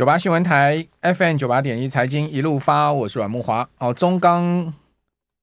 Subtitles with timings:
[0.00, 3.68] 九八新闻台 FM 九八点一财经一路发，我是阮木华。
[3.76, 4.72] 哦，中钢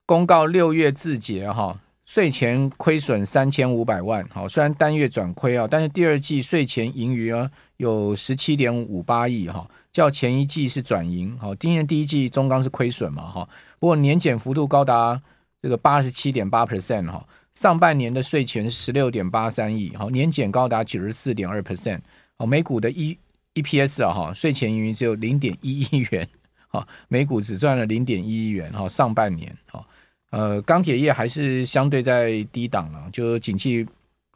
[0.04, 4.28] 公告六月自结哈，税前亏损三千五百万。
[4.34, 11.38] 好，虽然单月转亏啊，但是第二季税前盈余啊有十七点五八亿哈，较前一季是转盈。
[11.38, 13.48] 好，今年第一季中钢是亏损嘛哈，
[13.78, 15.22] 不过年减幅度高达
[15.62, 22.00] 这个八十七点八 percent 哈，上半年的税前十六点八三亿，好，年减高达九十四点二 percent。
[22.36, 23.16] 好，每股的一。
[23.62, 26.28] EPS 啊哈，税前盈余只有零点一亿元，
[26.68, 28.88] 哈，每股只赚了零点一亿元哈。
[28.88, 29.84] 上半年哈，
[30.30, 33.86] 呃，钢铁业还是相对在低档了，就景气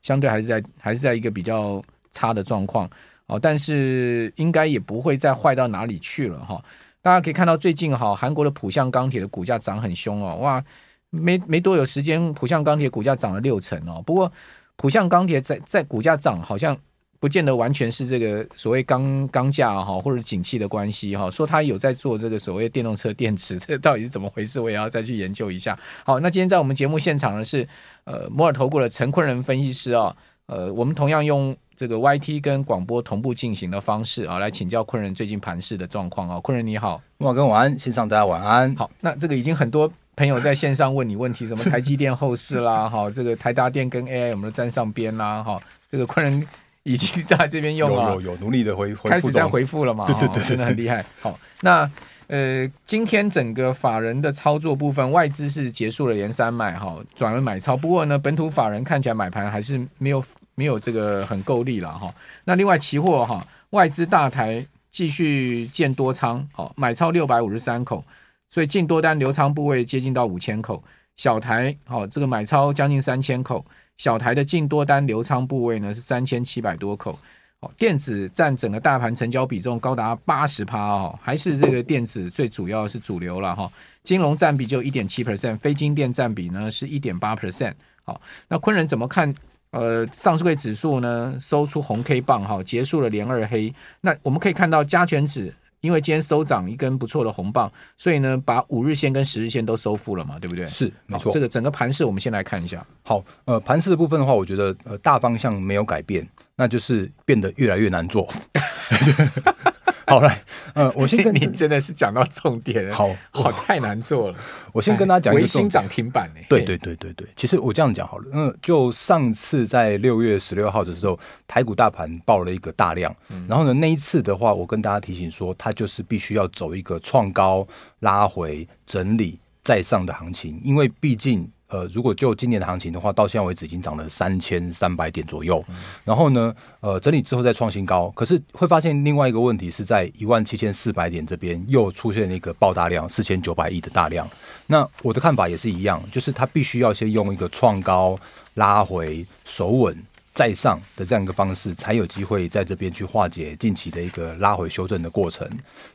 [0.03, 2.91] 相对还是在还是在一个比较差的状况
[3.27, 3.39] 哦。
[3.39, 6.63] 但是应该也不会再坏到哪里去了哈。
[7.01, 10.65] 大家可以看到最近哈，韩国的浦项钢铁的股价涨很凶哦，哇，
[11.11, 14.03] 没没多有时间，浦项钢铁股价涨了六成哦。
[14.05, 14.33] 不过
[14.77, 16.77] 浦项钢铁在在股价涨好像。
[17.23, 21.31] 不见得完全是这个所谓钢钢价哈，或者景气的关系哈。
[21.31, 24.59] 说他有在做这个所谓电动车电池，这到底是怎么回事？
[24.59, 25.79] 我也要再去研究一下。
[26.05, 27.65] 好，那今天在我们节目现场呢是
[28.03, 30.13] 呃摩尔投顾的陈坤仁分析师啊，
[30.47, 36.41] 呃，我们同样用这个 YT 跟广播同步进行的方式啊，来请教坤仁最近盘市的状况啊。
[36.41, 38.75] 坤仁你好，慕驊哥晚安，线上大家晚安。
[38.75, 46.45] 好，那这个已经很多朋友在线上问你问题，什么台积电后市啦，哈，这个台达电跟 AI 有没有沾上边啦，哈，这个坤仁。
[46.85, 50.05] 已经在这边用了，有有有努力的回回开始在回复了嘛？
[50.07, 51.05] 对对对，真的很厉害。
[51.21, 51.89] 好，那
[52.27, 57.77] 呃，今天整个法人的操作部分，外资是结束了连三买哈，转为买超。
[57.77, 60.25] 不过呢，本土法人看起来买盘还是没有
[60.55, 62.13] 没有这个很够力了哈。
[62.45, 68.05] 那另外期货哈，外资大台继续建多仓，好买超六百五十三口，
[68.49, 70.83] 所以净多单留仓部位接近到五千口。
[71.15, 73.65] 小台好，这个买超将近三千口。
[74.03, 77.17] 小台的净多单留仓部位呢是三千七百多口，
[77.61, 83.71] 哦，电子占整个大盘成交比重高达八十趴哦，还是这个电子最主要是主流了哈。
[84.03, 87.75] 金融占比就一点七 percent，非金电占比呢是一点八 percent。
[88.03, 89.33] 好，那坤仁怎么看？
[89.71, 93.73] 呃，上市柜指数呢收出红 K 棒哈，结束了连二黑。
[94.01, 95.55] 那我们可以看到加权指。
[95.83, 100.65] 因为今天收涨一根不错的红棒，所以呢，把五日线跟十日线都收复了嘛，对不对？
[100.67, 101.31] 是，没错。
[101.33, 102.87] 这个整个盘势，我们先来看一下。
[103.03, 106.27] 好，呃，盘势的部分的话，我觉得呃大方向没有改变，
[106.57, 108.27] 那就是变得越来越难做。
[110.13, 112.95] 好来，呃，我先跟 你真的是讲到重点了。
[112.95, 114.39] 好，好，太难做了。
[114.71, 116.41] 我先跟大家讲一个微星涨停板呢。
[116.51, 118.27] 对对对对对，其实我这样讲好了。
[118.35, 121.19] 嗯，就上次在六月十六号的时候，
[121.49, 123.15] 台股大盘爆了一个大量，
[123.49, 127.67] 然后呢，那一次的话，我跟大家提醒说，它就是必须要走一个创高、
[128.01, 131.51] 拉回、整理再上的行情，因为毕竟。
[131.73, 135.65] 呃，如果就今年的行情的话，到现在为止已经涨了三千三百点左右。
[136.05, 144.29] 然后呢，呃，整理之后再创新高，可是会发现另外一个问题是在一万七千四百点这边又出现了一个爆大量，四千九百亿的大量。
[144.67, 148.19] 那我的看法也是一样，就是它必须要先用一个创高
[148.55, 149.97] 拉回守稳。
[150.35, 155.49] 再上的这样一个方式，才有机会在这边去化解近期的一个拉回修正的过程。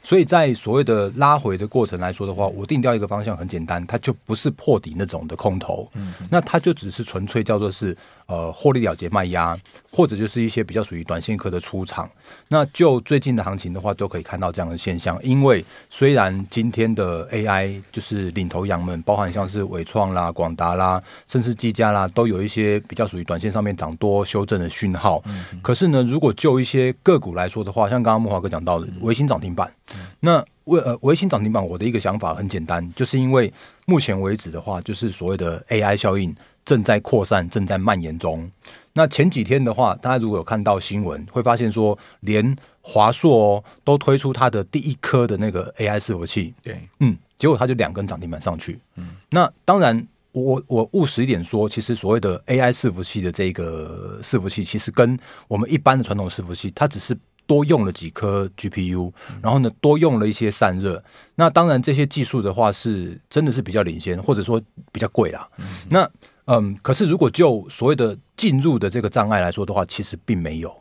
[0.04, 7.98] 所以在所谓的拉回的过程来说的话，我定掉一个方向很简单，它就不是破底那种的空头，嗯，那它就只是纯粹叫做是。
[8.28, 9.56] 呃，获利了结卖压，
[9.90, 12.10] 或者就是一些比较属于短线客的出场。
[12.50, 15.18] 那就最近的行情的话，都可以看到这样的现象。
[15.24, 25.22] 因为虽然今天的 AI 就是领头羊们，包含像是伟创啦、广达啦，甚至技嘉啦，都有一些比较属于短线上面涨多修正的讯号。
[25.26, 25.62] 嗯嗯。
[25.64, 29.74] 可是呢，如果就一些个股来说的话，像刚刚木华哥讲到的，维新涨停板。
[29.94, 33.54] 嗯、那为呃微星涨停板，我的一个想法很简单，就是因为
[33.86, 36.36] 目前为止的话，就是所谓的 AI 效应。
[36.68, 38.52] 正在扩散，正在蔓延中。
[38.92, 46.54] 那前几天的话，大家如果有看到新闻，会发现说，连华硕哦都推出它的第一颗的那个 AI 伺服器。
[46.62, 48.78] 对，嗯，结果它就两根涨停板上去。
[48.98, 55.18] 嗯，那当然，我我务实一点说，其实所谓的 AI 伺服器的这个伺服器，其实跟
[55.48, 61.02] 我们一般的传统伺服器，它只是多用了几颗 GPU，然后呢，多用了一些散热。
[61.36, 64.62] 那当然，这些技术的话是真的是比较领先，或者说
[64.92, 65.48] 比较贵啦。
[65.58, 66.10] 嗯，那
[66.48, 70.74] 嗯，可是如果就所谓的进入的这个障碍来说的话，其实并没有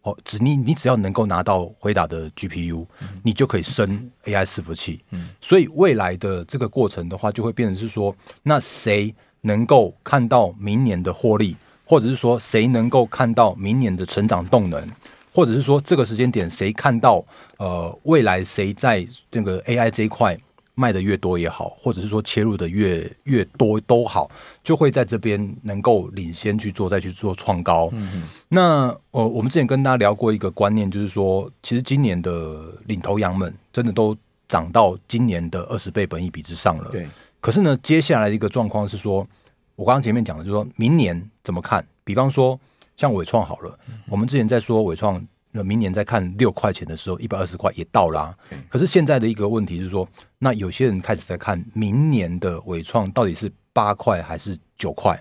[0.00, 0.16] 哦。
[0.24, 5.00] 只你你只要能够拿到回答的 GPU，嗯，你就可以升 AI 伺服器。
[5.10, 14.82] 嗯，所以未来的这个过程的话，就会变成是说，那谁能够看到明年的获利，或者是说谁能够看到明年的成长动能，
[15.34, 17.22] 或者是说这个时间点谁看到
[17.58, 20.38] 呃未来谁在这个 AI 这一块。
[20.80, 24.30] 卖的越多也好，或者是说切入的越越多都好，
[24.64, 27.90] 就会在这边能够领先去做，再去做创高。
[27.92, 28.22] 嗯嗯。
[28.48, 34.16] 那呃，我们之前跟大家聊过一个观念，就是说，其实今年的领头羊们真的都
[34.48, 36.88] 涨到今年的二十倍本益比之上了。
[36.90, 37.06] 对。
[37.40, 39.26] 可是呢，接下来的一个状况是说，
[39.76, 41.84] 我刚刚前面讲的，就是说明年怎么看？
[42.02, 42.58] 比方说
[42.96, 45.22] 像伟创好了，嗯、我们之前在说伟创。
[45.52, 48.36] 那明年再看六块钱的时候，一百二十块也到啦、啊。
[48.68, 50.08] 可是现在的一个问题是说，
[50.38, 55.20] 那有些人开始在看明年的伟创到底是八块还是九块，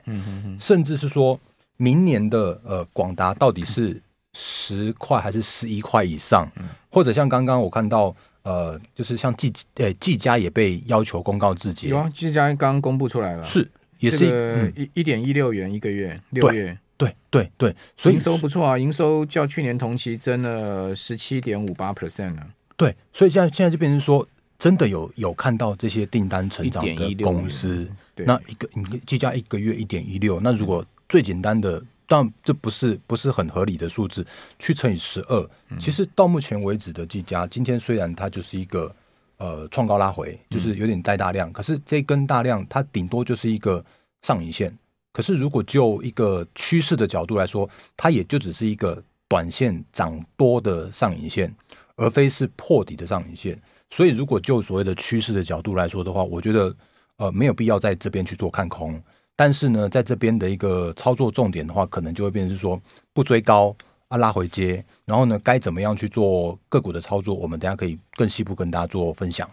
[0.60, 1.40] 甚至是说
[1.78, 4.00] 明年的呃广达到底是
[4.34, 6.48] 十块还是十一块以上，
[6.92, 13.68] 或者像刚刚我看到呃，就是像技呃技嘉也被要求公告自己，有啊，技嘉刚刚公布出来了，是
[14.00, 16.78] 也是一一点一六元一个月，六月。
[17.00, 22.46] 对对对，所以营收不错啊，营收较去年同期增了十七点五八 percent 呢。
[22.76, 35.50] 对，所以现在现在就变成说，真的有有看到这些订单成长的公司，那一个你计价一个月一点一六，那如果最简单的，但这不是不是很合理的数字，去乘以十二，
[35.80, 38.94] 其实到目前为止的计价，今天虽然它就是一个
[39.38, 43.86] 呃创高拉回，就是有点带大量，可是这根大量它顶多就是一个
[44.22, 44.78] 上影线。
[45.20, 51.54] 可是，如果就一个趋势的角度来说，它也就只是一个短线涨多的上影线，
[51.98, 53.62] 而非是破底的上影线。
[53.90, 56.74] 所以，如果就所谓的趋势的角度来说的话，我觉得
[57.18, 58.98] 呃没有必要在这边去做看空。
[59.36, 62.82] 但是呢，在这边的一个操作重点的话，可能就会变成是说
[63.12, 63.76] 不追高
[64.08, 69.46] 啊，拉回接，然后呢，该怎么样去做个股的操作，我们等下可以更细部跟大家做分享。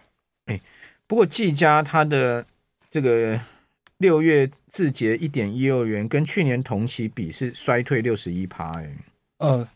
[0.44, 0.60] 哎，
[1.08, 2.46] 不过技嘉它的
[2.88, 3.40] 这个。
[3.98, 8.90] 六月字节一点一二元，跟去年同期比是衰退六十一趴，哎，
[9.38, 9.66] 呃，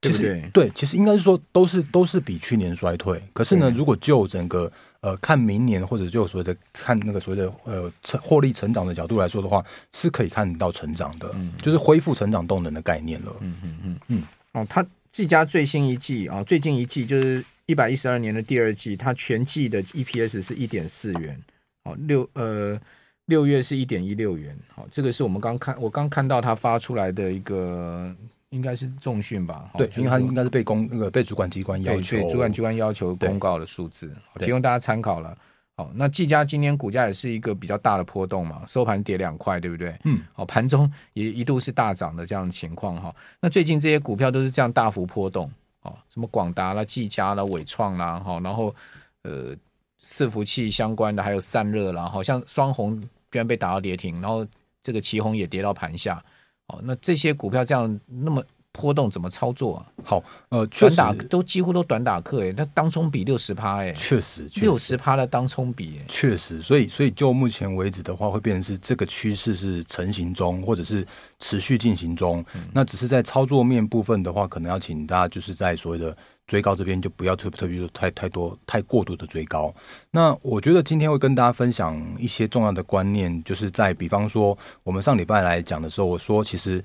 [0.00, 0.68] 其实对？
[0.68, 3.22] 对，其实应该是说都是都是比去年衰退。
[3.34, 9.62] 可是呢，如果就整个呃看明年或者就所谓的看那个所谓的呃成获利成长的角度来说的话，
[9.92, 13.36] 是可以看到成长的，嗯、就是恢复成长动能的概念了。
[13.40, 14.22] 嗯嗯嗯嗯。
[14.52, 21.38] 哦，它技嘉最新一季啊、哦，最近一季就是一百一十二年的第二季，它全季的 EPS 是一点四元，
[21.84, 22.80] 哦，六呃。
[23.28, 28.10] 六月是一点一六元，好，这个是我们刚看，我刚看到他发出来的一个，
[28.48, 29.70] 应该是重讯吧？
[29.76, 35.36] 对，因为他应该是被公那个被主管机关要求，主管机关要求公告的数字，提供大家参考了。
[35.76, 39.94] 好，那技嘉今天股价也是一个比较大的波动嘛，收盘跌两块，对不对？
[40.04, 43.14] 嗯，好，盘中也一度是大涨的这样的情况哈。
[43.42, 45.50] 那最近这些股票都是这样大幅波动，
[45.82, 48.74] 哦，什么广达啦、技嘉啦、纬创啦，哈，然后
[49.20, 49.54] 呃，
[50.02, 52.98] 伺服器相关的还有散热啦，好像双鸿。
[53.30, 54.46] 居然被打到跌停，然后
[54.82, 56.22] 这个旗红也跌到盘下，
[56.66, 58.44] 哦，那这些股票这样那么
[58.80, 59.86] 波动，怎么操作啊？
[60.04, 71.04] 好，呃，短打都几乎都短打客哎，它当冲比六十趴哎，确实六十趴的当冲比，确实，所以所以就目前为止的话，会变成是这个趋势是成型中，或者是
[71.40, 72.44] 持续进行中。
[72.54, 76.16] 嗯、那只是在操作面部分的话，可能要请大家就是在所谓的。
[76.48, 79.70] 追高这边就不要特别特别说太太多太过度的追高。
[80.10, 86.82] 那我觉得今天会跟大家分享一些重要的观念，就是在比方说我们上礼拜来讲的时候，我说其实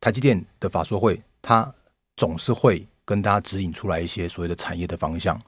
[0.00, 1.72] 台积电的法说会，他
[2.16, 5.40] 总是会跟大家指引出来一些所谓的产业的方向。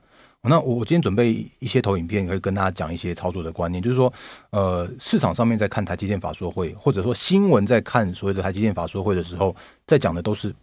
[0.42, 4.12] 那我我今天准备一些投影片，可以跟大家讲一些操作的观念，就是说，
[4.50, 9.56] 呃，市场上面在看台积电法说会，或者说新闻在看所谓的台积电法说会的时候，
[9.86, 10.54] 在讲的都是。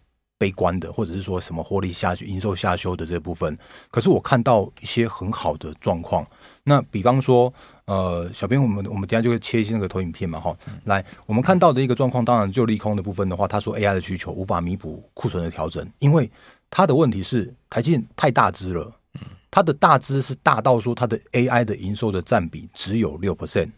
[0.44, 3.56] 悲观的，或者是说什么获利下去、营收下修的这部分，
[3.90, 6.22] 可是我看到一些很好的状况。
[6.64, 7.50] 那比方说，
[7.86, 16.30] 呃，小编我们我们等下就会切一些那个投影片嘛，哈，来，我们看到的一个状况，当然就利空的部分的话，他说 AI 的需求无法弥补库存的调整，因为
[16.68, 18.92] 他的问题是台积电太大只了，
[19.50, 23.34] 它的大只是大到说它的 AI 的营收的占比只有六。
[23.34, 23.70] percent，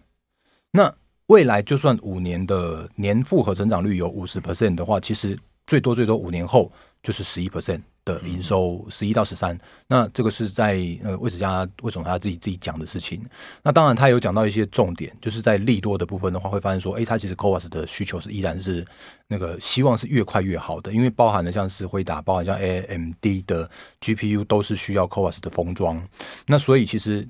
[0.73, 0.93] 那
[1.29, 5.39] 未来就算五年的年复合成长率有五十 percent 的话，其实。
[5.67, 6.71] 最多最多五年后
[7.03, 9.59] 就是十一 percent 的营收，十一到十三。
[9.89, 13.21] 那这个是在呃魏哲家为什么他自己自己讲的事情？
[13.63, 18.85] 那当然他有讲到一些重点，就是在利多的部分的话，会发现说，哎，他其实 CoWoS 的需求是依然是
[19.27, 23.69] 那个希望是越快越好的，因为包含了像是辉达，包含像 AMD 的
[24.01, 26.01] GPU 都是需要 CoWoS 的封装。
[26.47, 27.27] 那所以其实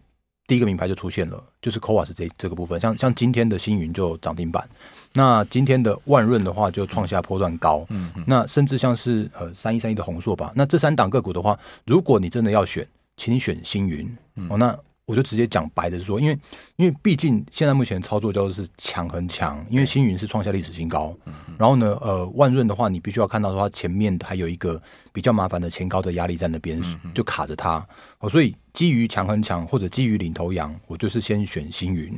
[0.47, 4.69] 第一个名牌就出现了，就是 CoWoS 这这个部分，像像今天的星云就涨停板。
[5.13, 12.87] 那今天的万润的话就创下波段高，嗯，嗯，那甚至像是呃三一三一的宏硕吧，那这三档个股的话，如果你真的要选，
[13.17, 16.37] 请你选星云，嗯、哦，那我就直接讲白的说，因为
[16.75, 21.17] 因为毕竟现在目前操作叫做是强很强，因为星云是创下历史新高，
[21.57, 24.83] 然后呢，呃，万润的话，你必须要看到的话，前面还有一个
[25.13, 26.83] 比较麻烦的前高的压力在那边，
[27.15, 27.87] 就卡着它。
[28.19, 32.13] 哦，所以基于强很强或者基于领头羊，我就是先选星云。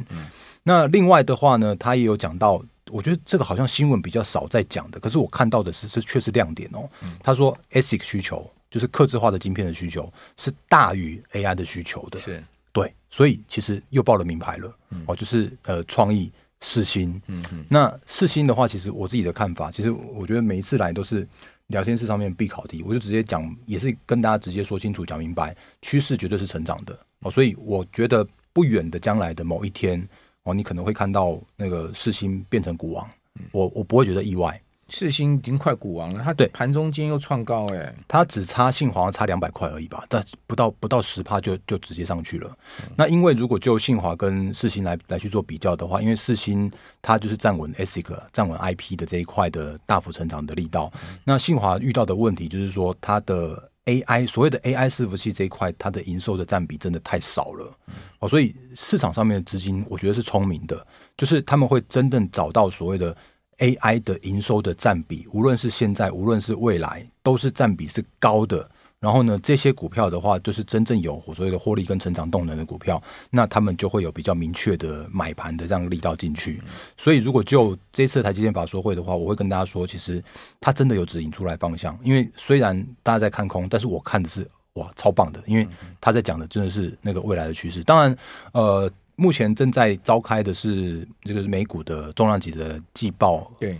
[0.62, 6.88] 那另外的话呢，他也有讲到，我觉得这个好像新闻比较少在讲的，可是我看到的是是确实亮点哦。
[7.23, 12.42] 他说 ASIC 需求就是客制化的晶片的需求是大于 AI 的需求的，是。
[12.81, 16.31] 对，所以其实又报了名牌了，嗯、哦，就是呃，创意
[16.61, 21.27] 四星，嗯嗯，那四星的话，其实我自己的看法，其实我觉得每一次来都是
[21.69, 30.07] 聊天室上面必考题，我就直接讲，也是跟大家直接说清楚、讲明白，趋势绝对是成长的，哦，所以我觉得不远的将来的某一天，
[30.45, 33.09] 哦，你可能会看到那个四星变成股王，
[33.53, 34.61] 我我不会觉得意外。
[34.88, 42.50] 世星已经快股王了，它对盘中间又创高，哎，它只差信华差两百块而已吧，但不到不到十趴就就直接上去了。
[42.83, 46.71] 嗯、那因为如果就信华跟世星来来去做比较的话，因为世星
[47.02, 63.14] 它就是站稳 ASIC 站稳 IP 的这一块的大幅成长的力道，嗯、那信华遇到的问题就是说它的 AI 所谓的 AI 伺服器这一块，它的营收的占比真的太少了，嗯、哦，所以市场上面的资金我觉得是聪明的，就是他们会真正找到所谓的。
[63.59, 68.69] AI 的营收的占比，无论是现在，无论是未来，都是占比是高的。
[69.00, 73.00] 然后呢，这些股票的话，就是真正有所谓的获利跟成长动能的股票，
[73.31, 76.61] 那他们就会有比较明确的买盘的这样力道进去。
[76.97, 80.21] 所以，如果就这次台积电法说会的话，我会跟大家说，其实
[80.61, 81.97] 它真的有指引出来方向。
[82.03, 85.69] 因为虽然大家在看空，但是我看的是哇，超棒的，因为
[86.00, 87.85] 他在讲的真的是那个未来的趋势。
[87.85, 88.17] 当然，
[88.53, 88.91] 呃。
[89.21, 93.77] 目前正在召开的是这个是美股的重量级的季报，对，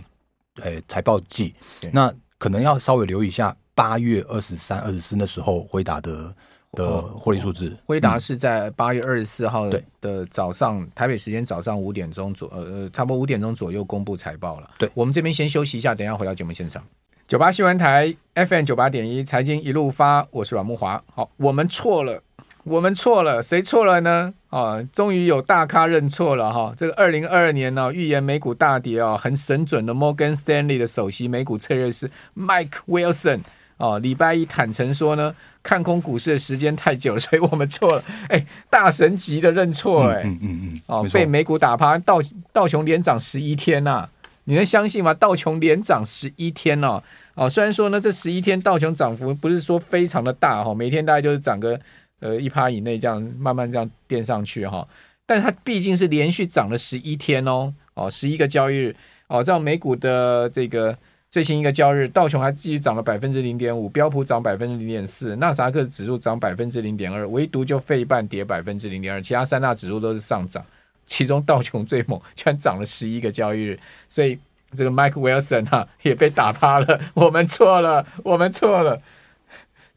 [0.61, 1.55] 诶财报季，
[1.93, 6.35] 那可能要稍微留意一下八月二十三、二十四那时候回答的
[6.73, 7.77] 的获利数字。
[7.85, 9.69] 辉达是在八月二十四号
[10.01, 14.69] 的早上，台北时间早上五点钟左呃，差不多五点钟左右公布财报了。
[14.77, 16.83] 对，我们这边先休息一下，等一下回到节目现场。
[17.27, 21.01] 九八新闻台 FM 九八点一财经一路发，我是阮木华。
[21.13, 22.21] 好，我们错了。
[22.63, 24.33] 我们错了，谁错了呢？
[24.49, 26.73] 啊，终于有大咖认错了哈！
[26.75, 33.39] 这个二零二二年呢、啊，预言美股大跌啊，很神准的摩根斯丹利的首席美股策略师 Mike Wilson
[33.77, 38.03] 哦，礼拜一坦诚说呢，看空股市的时间太久了，所以我们错了。
[38.29, 42.19] 哎，大神级的认错，哎，嗯嗯嗯，哦，被美股打趴，道
[42.51, 44.09] 道琼连涨十一天呐、啊，
[44.43, 45.13] 你能相信吗？
[45.13, 47.01] 道琼连涨十一天哦，
[47.35, 51.79] 哦，虽然说呢，这十一天道琼涨幅不是说非常的大哈，每天大概就是涨个。
[52.19, 54.87] 呃，一趴以内这样慢慢这样垫上去哈，
[55.25, 58.95] 但它毕竟是连续涨了十一天哦，哦，十一个交易日。
[59.27, 60.97] 哦，这样美股的这个
[61.29, 70.65] 最新一个交易日，道琼还继续涨了百分之零点五，标普涨百分之零点四，纳斯达克指数涨百分之零点二，唯独就费半跌百分之零点二，其他三大指数都是上涨，
[71.05, 74.39] 其中道琼最猛，居然涨了十一个交易日，所以
[74.75, 78.99] 这个 Mike Wilson 哈、啊、也被打趴了，我们错了，我们错了。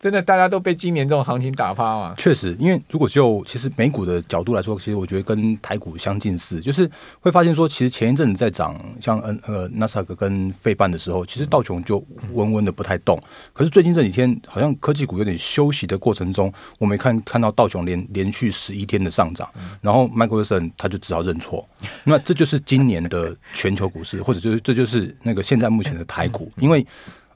[0.03, 2.13] 真的，大家都被今年这种行情打趴嘛？
[2.19, 6.91] 确实，因为如果就其实美股的角度来说，其实我觉得跟台股相近似，就是
[7.21, 13.17] 会发现说，其实前一阵子在涨，像呃呃纳斯达克跟费半的时候，其实道琼就温温的不太动。
[13.53, 19.49] 可是最近这几天，好像科技股有点休息的过程中，我们看看到道琼连连续十一天的上涨，
[19.81, 21.65] 然后 Michael Wilson 他就只好认错。
[22.03, 26.85] 那这就是今年的全球股市，或者就是这就是那个现在目前的台股，因为。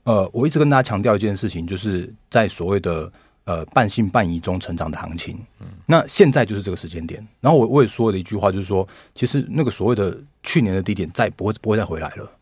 [0.07, 3.11] 呃，我一直跟大家强调一件事情，就是在所谓的
[3.43, 5.37] 呃半信半疑中成长的行情。
[5.59, 7.21] 嗯，那现在就是这个时间点。
[7.41, 12.36] 然后我我也说了一句话，就是说，其实那个所谓的去年的低点再不会不会再回来了。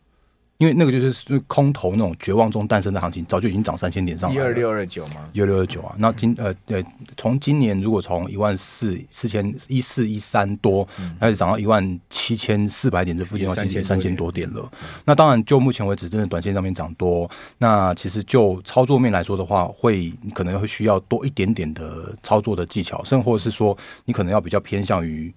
[0.58, 4.42] 因为那个就是空头那种绝望中诞生的行情，早就已经涨三千点上来了。
[4.42, 5.28] 一二六二九吗？
[5.34, 5.94] 一二六二九啊。
[5.98, 6.84] 那今呃对，
[7.16, 10.86] 从今年如果从一万四四千一四一三多，
[11.20, 14.70] 开始涨到一万七千四百点这附近的话，其实三千多点了。
[15.04, 17.30] 那当然，就目前为止，真的短线上面涨多。
[17.58, 25.34] 那其实就操作面来说的话，会可能会需要多一点点的操作的技巧，甚或者是说，你可能要比较偏向于。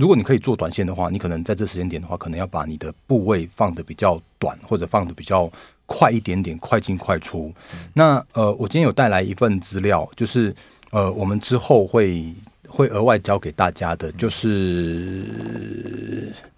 [0.00, 5.52] 如果你可以做短线的话，你可能在这时间点的话，可能要把你的部位放的比较短，或者放的比较
[5.84, 7.52] 快一点点，快进快出。
[7.74, 10.56] 嗯、那呃，我今天有带来一份资料，就是
[10.90, 12.34] 呃，我们之后会
[12.66, 15.22] 会额外交给大家的，就是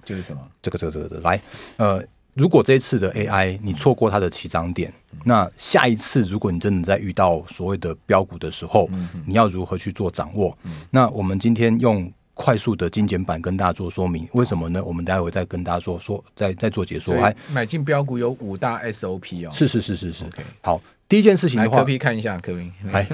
[0.04, 0.40] 就是什么？
[0.62, 1.40] 这个这个这个的来
[1.78, 2.00] 呃，
[2.34, 10.56] 如果这一次的 AI 你错过它的起涨点，嗯、那下一次如果你真的在遇到所谓的标股的时候，嗯、你要如何去做掌握？
[10.62, 12.08] 嗯、那我们今天用。
[12.34, 14.82] 快速的精简版跟大家做说明，为什么呢？
[14.82, 17.14] 我们待会再跟大家说说，再再做解说。
[17.14, 19.50] 来，买进标股有五大 SOP 哦。
[19.52, 20.24] 是是是是是。
[20.24, 20.42] Okay.
[20.62, 23.06] 好，第一件事情的话，来，柯 P 看一下，科 P 来。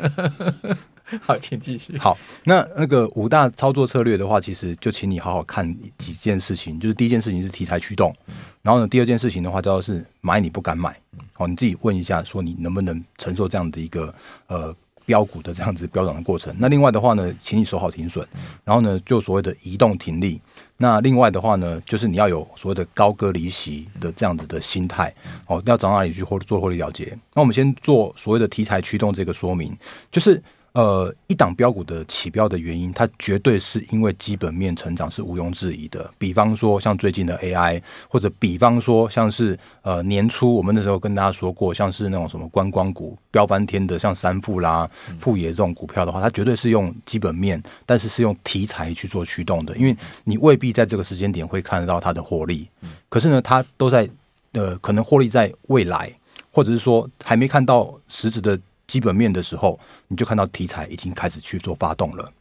[1.22, 1.96] 好，请继续。
[1.98, 6.78] 好，那那个五大操作策略的话，其实就请你好好看几件事情。
[6.78, 8.14] 就是第一件事情是题材驱动，
[8.62, 10.96] 然后呢，第二件事情的话叫做是买你不敢买。
[11.32, 14.14] 好，你自己问一下，说你能不能承受这样的一个
[14.46, 14.74] 呃。
[15.08, 18.22] 标股的这样子飙涨的过程，那另外的话呢，请你守好停损，
[18.62, 20.38] 然后呢，就所谓的移动停利。
[20.76, 25.10] 那另外的话呢，就是你要有所谓的高歌离席的这样子的心态，
[25.46, 27.06] 哦，要找哪里去或做获利了结。
[27.32, 29.74] 那我们先做所谓的题材驱动这个说明，
[30.12, 30.42] 就是。
[30.78, 36.08] 呃，一档标股的起标的原因，它绝对是因为基本面成长是毋庸置疑的。
[36.18, 49.76] 比方说，像最近的 AI，或者比方说，像是呃年初我们那时候跟大家说过，像是那种什么观光股飙翻天的，像三富啦、富野这种股票的话，它绝对是用基本面，但是是用题材去做驱动的。
[49.76, 52.68] 因为你未必在这个时间点会看得到它的获利，
[53.08, 54.08] 可是呢，它都在
[54.52, 56.08] 呃可能获利在未来，
[56.52, 58.56] 或者是说还没看到实质的。
[58.88, 59.78] 基本面的时候，
[60.08, 62.32] 你就看到题材已经开始去做发动了。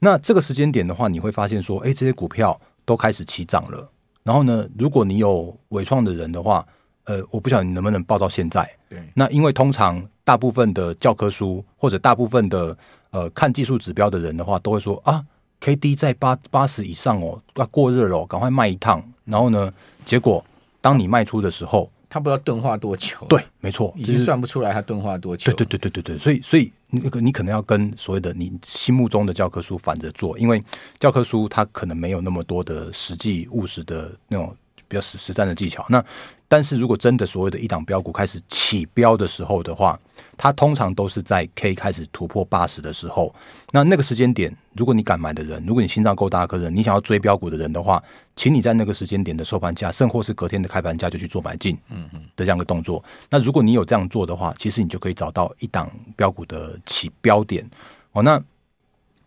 [0.00, 3.88] 那这个时间点的话，你会发现说，哎，这些股票都开始起涨了。
[4.24, 6.66] 然后呢，如果你有伟创的人的话，
[7.04, 8.68] 呃，我不晓得你能不能报到现在。
[8.90, 9.02] 对。
[9.14, 12.76] 那因为通常大部分的教科书或者大部分的
[13.10, 15.24] 呃看技术指标的人的话，都会说啊
[15.60, 19.02] ，K D 在八八十以上哦，要过热了，赶快卖一趟。
[19.24, 19.72] 然后呢，
[20.04, 20.44] 结果
[20.80, 21.88] 当你卖出的时候。
[22.14, 25.52] 他不知道钝化多久，对，没错，已经算不出来他钝化多久。
[25.52, 30.62] 对，对，对，对，对，对，所以，所以那个你可能要跟所谓的你心目中的教科书反着做，因为
[31.00, 34.56] 教科书它可能没有那么多的实际务实的那种。
[34.94, 35.84] 比较实实战的技巧。
[35.88, 36.02] 那
[36.46, 39.98] 但是如果真的所谓的一档标股开始起标的时候的话，
[40.36, 43.34] 它通常都是在 K 开始突破八十的时候。
[43.72, 48.00] 那那个时间点，如果你敢买的人，如果你心脏够大颗的人，你想要追标股的人的话，
[48.36, 53.02] 请你在那个时间点的收盘价，甚或是隔天的开盘价就去做买进，嗯嗯的这样一个动作。
[53.28, 57.68] 那如果你有这样做的话，其实你就可以找到一档标股的起标点。
[58.12, 58.40] 哦，那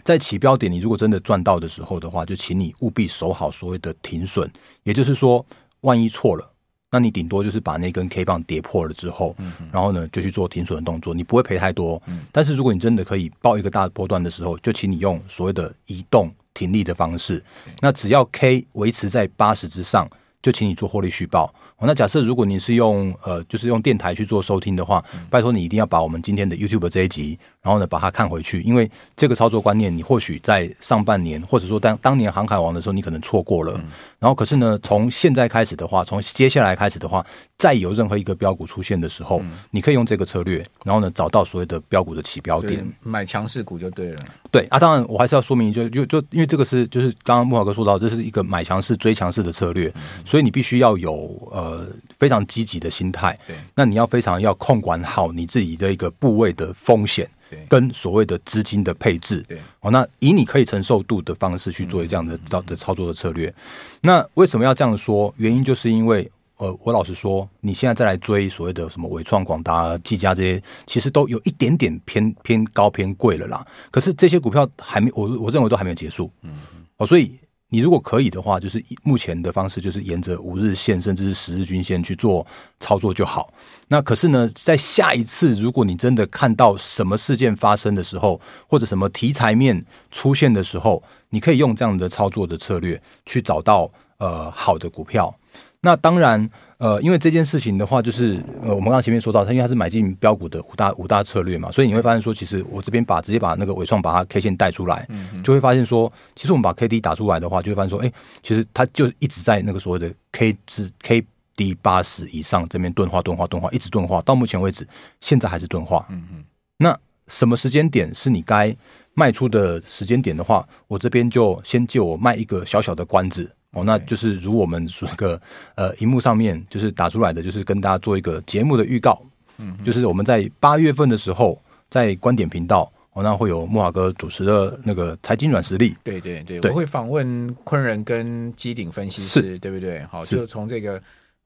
[0.07, 4.49] 在起标点，你如果真的赚到的时候的话，就请你务必守好所谓的停损。
[4.83, 5.45] 也就是说，
[5.81, 6.49] 万一错了，
[6.89, 9.35] 那你顶多就是把那根 K 棒跌破了之后，
[9.69, 12.01] 然后呢就去做停损的动作，你不会赔太多。
[12.31, 17.43] 但是如果你真的可以抱一个大波段的时候，就请你用所谓的移动停利的方式。
[17.81, 20.09] 那只要 K 维持在八十之上，
[20.48, 21.54] 就请你做获利续报。
[21.82, 33.74] 那假设如果你是用呃，就是用电台去做收听的话，拜托你一定要把我们今天的 YouTube 这一集，然后呢把它看回去，因为这个操作观念你或许在上半年或者说当当年航海王的时候你可能错过了，
[34.20, 37.25] 然后可是呢从现在开始的话，从接下来开始的话，
[37.57, 39.41] 再有任何一个标股出现的时候，
[39.72, 44.22] 你可以用这个策略，然后呢找到所谓的标股的起标点，买强势股就对了。
[44.51, 49.93] 对啊，当然我还是要说明，就就就因为这个是就是刚刚木华哥说到，这是一个买强势追强势的策略，
[50.25, 51.13] 所以你必须要有
[51.51, 51.67] 呃。
[51.67, 51.85] 呃，
[52.17, 53.37] 非常积极的心态。
[53.46, 59.43] 对，那你要非常要控管好你自己的一个部位的风险，对，跟所谓的资金的配置。
[59.50, 63.53] 对，哦，那以你可以承受度的方式去做这样的的的操作的策略。
[64.00, 65.33] 那为什么要这样说？
[65.35, 73.65] 原因就是因为，呃，我老实说，你现在再来追所谓的什么伟创、广达、技嘉这些，其实都有一点点偏偏高偏贵了啦。
[73.91, 76.31] 可是这些股票还没，我我认为都还没有结束。
[76.41, 76.53] 嗯，
[76.98, 77.37] 哦，所以。
[77.70, 82.48] 你如果可以的话，就是目前的方式就是沿着五日线甚至是十日均线去做
[82.79, 83.53] 操作就好。
[83.89, 88.39] 那可是呢，在下一次如果你真的看到什么事件发生的时候，
[88.70, 95.37] 或者什么题材面出现的时候，你可以用这样的操作的策略去找到呃好的股票。
[95.81, 96.50] 那当然。
[96.79, 105.07] 呃，因为这件事情的话，就是呃，我们刚刚前面说到，它因为它是买进标股的五大五大策略嘛，所以你会发现说，其实我这边把直接把那个尾创把它 K 线带出来，
[105.44, 108.13] 就会发现说，其实我们把 K D 打出来的话，就会发现说，哎，
[108.44, 114.87] 其实它就一直在那个所谓的 K 值 K D 八十以上这边钝化钝化钝化，一直钝化，到目前为止，
[115.20, 116.05] 现在还是钝化。
[116.11, 116.46] 嗯嗯。
[116.77, 118.72] 那什么时间点是你该
[119.16, 123.51] 卖出的时间点的话，我这边就先借我卖一个小小的关子。
[123.77, 125.40] 哦，那就是如我们说个
[125.75, 129.22] 呃，荧幕上面就是打出来的，就是跟大家做一个节目的预告。
[129.59, 135.96] 嗯，就是我们在八月份的时候，在观点频道，哦，那会有木华哥主持的那个财经软实力。
[136.03, 140.03] 对对对，对我会访问昆仁跟基鼎分析师，对不对？
[140.05, 141.00] 好，就从这个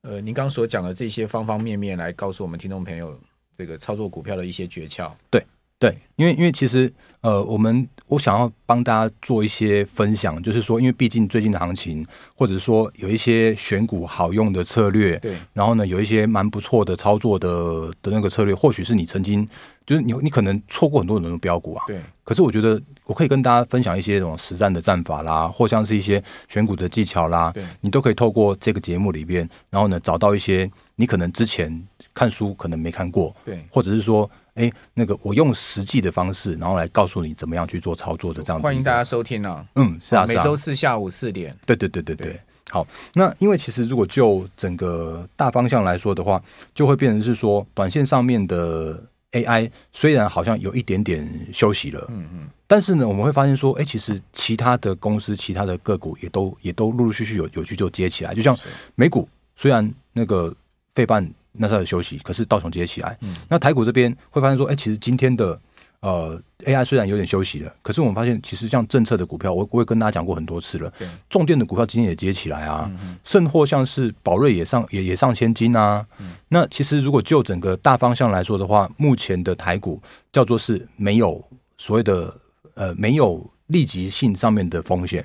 [0.04, 3.20] 呃，您刚所讲的这些方方面面来告诉我们听众朋友，
[3.58, 5.12] 这个操作股票的一些诀窍。
[5.30, 5.44] 对。
[5.82, 19.48] 对，因为因为其实呃，我们我想要帮大家做一些分享，就是说，因为毕竟最近的行情，或者说有一些选股好用的策略，对，然后呢，有一些蛮不错的操作的的那个策略，或许是你曾经
[19.84, 22.00] 就是你你可能错过很多很多的标股啊，对。
[22.24, 34.30] 可是我觉得我可以跟大家分享一些这种实战的战法啦，或像是一些选股的技巧啦，对，你都可以透过这个节目里边，然后呢，找到一些你可能之前看书可能没看过，对，或者是说。
[34.56, 38.64] 哎，那个我用实际的方式，然后来告诉你怎么样去做操作的这样子。
[38.66, 41.58] 欢迎大家收听啊，嗯，是啊，每周四下午四点。
[41.66, 42.40] 对对对对对。
[42.70, 46.42] 好，那因为其实如果就整个大方向来说的话，
[46.74, 58.58] 就会变成是说，短线上面的 AI 虽然好像有一点点休息了，嗯嗯，但是呢，我们会发现说，哎，其实其他的公司、其他的个股也都也都陆陆续续有有去就接起来，就像
[58.96, 60.54] 美股，虽然那个
[60.96, 65.60] 费半那时候休息，可是道琼接起来，嗯，那台股这边会发现说，哎，其实今天的。
[66.02, 70.92] 呃，AI 虽然有点休息了，可是我们发现，其实像政策的股票，我我也跟大家讲过很多次了。
[71.30, 72.92] 重电的股票今天也接起来啊，
[73.24, 76.04] 甚或像是宝瑞也上也也上千金啊。
[76.48, 81.40] 那其实如果就整个大方向来说的话，目前的台股叫做是没有
[81.78, 82.36] 所谓的
[82.74, 85.24] 呃没有立即性上面的风险。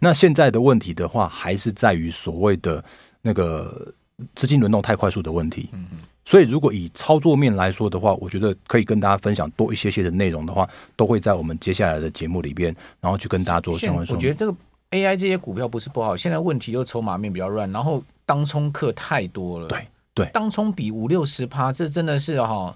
[0.00, 2.82] 那现在的问题的话，还是在于所谓的
[3.20, 3.92] 那个
[4.34, 5.70] 资金轮动太快速的问题。
[6.24, 14.18] 所以，如果以操作面来说的话，我觉得可以跟大家分享多一些些的内容的话，都会在我们接下来的节目里边，然后去跟大家做相关说明。
[14.18, 14.56] 我觉得这个
[14.92, 19.68] AI 这些股票不是不好，现在问题就筹码面比较乱，然后当冲客太多了。
[19.68, 22.74] 对对，当冲比五六十趴，这真的是哈，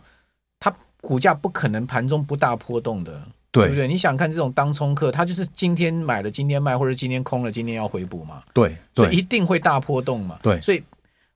[0.61, 3.88] 它股价不可能盘中不大波动的，对，对不对？
[3.88, 8.42] 你想看这种当冲客，他就是今天买了今天卖，或者今天空了今天要回补嘛？
[8.53, 10.38] 对，对，所以一定会大波动嘛？
[10.42, 10.83] 对，所以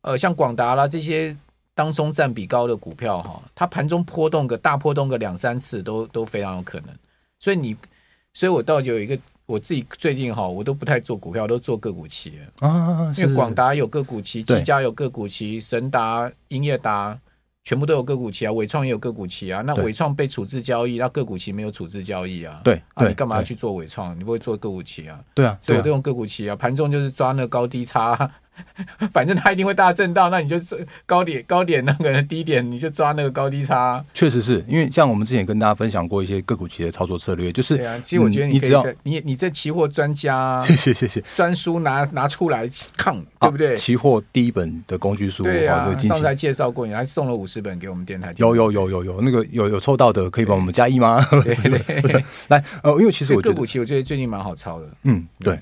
[0.02, 1.36] 呃，像广达啦这些。
[1.74, 6.88] 当中占比高的股票哈，它盘中波动个大波动个两三次都都非常有可能，
[7.38, 7.74] 所以你，
[8.34, 17.18] 所以我倒有一个我自己最近哈，我都不太做股票，都做个股期啊，因为广达有个股期，技嘉有个股期，神达、英业达
[17.64, 24.14] 全部都有个股期啊，伟创也有个股期啊，那伟创被处置交易，那个股期没有处置交易啊，对，啊，你干嘛要去做伟创？
[24.18, 25.18] 你不会做个股期啊？
[25.34, 28.30] 对啊，所以我都用个股期啊，盘中就是抓那个高低差。
[29.12, 30.56] 反正它一定会大震荡，那你就
[31.06, 34.04] 高点高点那个低点，你就抓那个高低差。
[34.12, 43.76] 确实是因为像我们之前跟大家分享过一些个股期的操作策略，就是、啊、其实我觉得你，你只要你你这期货专家，谢谢谢谢，专书拿拿出来看，对不对？
[43.76, 48.32] 期货第一本的工具书，对啊，上次还介绍过你，还送了五十本给我们电台。
[48.36, 51.24] 有有有有有那个有有抽到的，可以帮我们加一吗？
[51.42, 54.86] 对对，对来呃，因为其实我觉得个股期，我觉得最近蛮好抄的。
[55.04, 55.58] 嗯，对。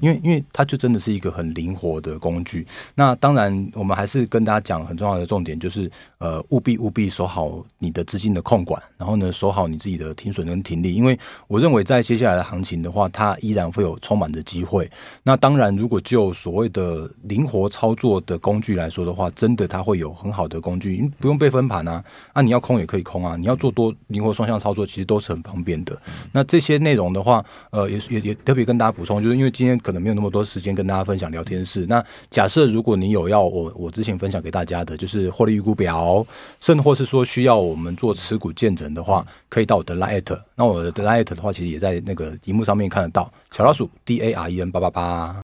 [0.00, 2.66] 因为，因为它就真的是一个很灵活的工具。
[2.94, 10.94] 那当然，我们还是跟大家讲很重要的重点，就是呃，务必务必守好你的资金的控管，然后呢，守好你自己的停损跟停利。
[10.94, 14.88] 因为我认为，在接下来的行情的话，它依然会有充满的机会。
[15.24, 22.02] 那当然，如果就所谓的灵活操作的工具来说的话，真的它会有很好的工具，不用被分盘啊。
[22.32, 26.00] 啊，你要空也可以空啊，你要做多灵活双向操作，其实都是很方便的。
[26.32, 29.79] 那这些内容的话，呃，也也也特别跟大家补充，就是因为今天。
[29.82, 31.86] 可能没有那么多时间跟大家分享聊天室。
[31.86, 36.26] 那假设如果你有要我我之前分享给大家的，就是获利预估表，
[36.60, 40.38] 甚或是说需要我们做持股见证的话，可以到我的 light。
[40.54, 45.36] 那我的 light 的话，其实也在那个荧幕上面看得到，小老鼠 D A R E N 八八八。